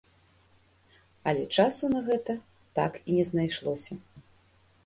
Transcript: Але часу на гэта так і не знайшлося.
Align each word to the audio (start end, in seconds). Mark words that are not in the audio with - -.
Але 1.31 1.43
часу 1.63 1.83
на 1.97 2.01
гэта 2.09 2.33
так 2.81 2.99
і 3.07 3.19
не 3.19 3.25
знайшлося. 3.33 3.93